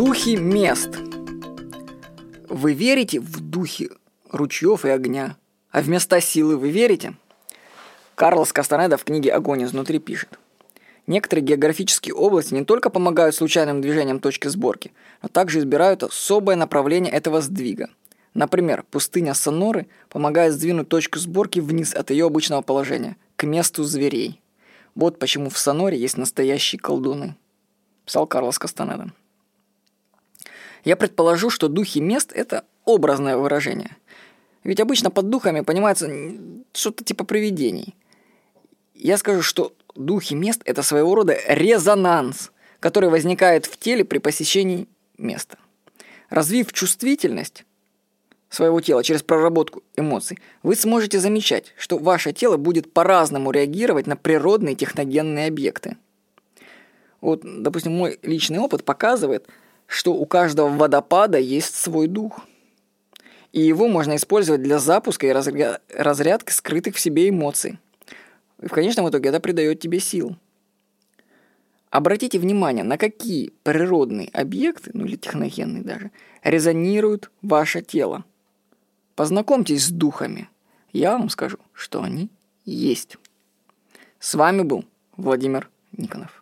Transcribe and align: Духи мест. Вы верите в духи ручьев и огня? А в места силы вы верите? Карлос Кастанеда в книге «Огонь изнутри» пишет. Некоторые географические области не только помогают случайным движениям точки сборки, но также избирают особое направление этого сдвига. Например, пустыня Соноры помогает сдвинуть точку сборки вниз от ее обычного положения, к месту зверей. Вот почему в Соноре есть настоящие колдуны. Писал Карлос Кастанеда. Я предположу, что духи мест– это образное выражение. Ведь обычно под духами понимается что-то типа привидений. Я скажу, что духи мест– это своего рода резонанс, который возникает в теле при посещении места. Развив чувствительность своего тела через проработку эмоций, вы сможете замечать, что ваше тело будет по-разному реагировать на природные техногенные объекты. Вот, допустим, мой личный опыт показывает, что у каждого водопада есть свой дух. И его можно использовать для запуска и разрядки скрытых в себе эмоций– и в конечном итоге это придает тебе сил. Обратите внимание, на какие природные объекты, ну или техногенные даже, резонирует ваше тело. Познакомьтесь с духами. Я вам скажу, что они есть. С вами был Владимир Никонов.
Духи 0.00 0.34
мест. 0.34 0.96
Вы 2.48 2.72
верите 2.72 3.20
в 3.20 3.38
духи 3.38 3.90
ручьев 4.30 4.86
и 4.86 4.88
огня? 4.88 5.36
А 5.70 5.82
в 5.82 5.90
места 5.90 6.22
силы 6.22 6.56
вы 6.56 6.70
верите? 6.70 7.12
Карлос 8.14 8.50
Кастанеда 8.54 8.96
в 8.96 9.04
книге 9.04 9.30
«Огонь 9.34 9.62
изнутри» 9.64 9.98
пишет. 9.98 10.38
Некоторые 11.06 11.44
географические 11.44 12.14
области 12.14 12.54
не 12.54 12.64
только 12.64 12.88
помогают 12.88 13.34
случайным 13.34 13.82
движениям 13.82 14.20
точки 14.20 14.48
сборки, 14.48 14.94
но 15.20 15.28
также 15.28 15.58
избирают 15.58 16.02
особое 16.02 16.56
направление 16.56 17.12
этого 17.12 17.42
сдвига. 17.42 17.90
Например, 18.32 18.86
пустыня 18.90 19.34
Соноры 19.34 19.86
помогает 20.08 20.54
сдвинуть 20.54 20.88
точку 20.88 21.18
сборки 21.18 21.60
вниз 21.60 21.94
от 21.94 22.10
ее 22.10 22.24
обычного 22.24 22.62
положения, 22.62 23.18
к 23.36 23.44
месту 23.44 23.84
зверей. 23.84 24.40
Вот 24.94 25.18
почему 25.18 25.50
в 25.50 25.58
Соноре 25.58 25.98
есть 25.98 26.16
настоящие 26.16 26.80
колдуны. 26.80 27.36
Писал 28.06 28.26
Карлос 28.26 28.58
Кастанеда. 28.58 29.12
Я 30.84 30.96
предположу, 30.96 31.50
что 31.50 31.68
духи 31.68 32.00
мест– 32.00 32.32
это 32.34 32.64
образное 32.84 33.36
выражение. 33.36 33.96
Ведь 34.64 34.80
обычно 34.80 35.10
под 35.10 35.30
духами 35.30 35.60
понимается 35.60 36.10
что-то 36.72 37.04
типа 37.04 37.24
привидений. 37.24 37.94
Я 38.94 39.16
скажу, 39.16 39.42
что 39.42 39.72
духи 39.94 40.34
мест– 40.34 40.62
это 40.64 40.82
своего 40.82 41.14
рода 41.14 41.36
резонанс, 41.46 42.52
который 42.80 43.10
возникает 43.10 43.66
в 43.66 43.78
теле 43.78 44.04
при 44.04 44.18
посещении 44.18 44.88
места. 45.18 45.58
Развив 46.28 46.72
чувствительность 46.72 47.64
своего 48.48 48.80
тела 48.80 49.02
через 49.02 49.22
проработку 49.22 49.82
эмоций, 49.96 50.38
вы 50.62 50.74
сможете 50.74 51.18
замечать, 51.20 51.74
что 51.76 51.98
ваше 51.98 52.32
тело 52.32 52.56
будет 52.56 52.92
по-разному 52.92 53.50
реагировать 53.50 54.06
на 54.06 54.16
природные 54.16 54.74
техногенные 54.74 55.48
объекты. 55.48 55.96
Вот, 57.20 57.42
допустим, 57.44 57.92
мой 57.92 58.18
личный 58.22 58.58
опыт 58.58 58.84
показывает, 58.84 59.46
что 59.90 60.14
у 60.14 60.24
каждого 60.24 60.68
водопада 60.68 61.38
есть 61.38 61.74
свой 61.74 62.06
дух. 62.06 62.40
И 63.52 63.60
его 63.60 63.88
можно 63.88 64.16
использовать 64.16 64.62
для 64.62 64.78
запуска 64.78 65.26
и 65.26 65.32
разрядки 65.94 66.52
скрытых 66.52 66.96
в 66.96 67.00
себе 67.00 67.28
эмоций– 67.28 67.78
и 68.60 68.66
в 68.66 68.70
конечном 68.70 69.08
итоге 69.08 69.30
это 69.30 69.40
придает 69.40 69.80
тебе 69.80 70.00
сил. 70.00 70.36
Обратите 71.90 72.38
внимание, 72.38 72.84
на 72.84 72.98
какие 72.98 73.52
природные 73.62 74.28
объекты, 74.28 74.90
ну 74.94 75.06
или 75.06 75.16
техногенные 75.16 75.82
даже, 75.82 76.10
резонирует 76.44 77.30
ваше 77.42 77.82
тело. 77.82 78.24
Познакомьтесь 79.16 79.86
с 79.86 79.90
духами. 79.90 80.48
Я 80.92 81.12
вам 81.12 81.30
скажу, 81.30 81.58
что 81.72 82.02
они 82.02 82.30
есть. 82.64 83.16
С 84.18 84.34
вами 84.34 84.62
был 84.62 84.84
Владимир 85.16 85.68
Никонов. 85.96 86.39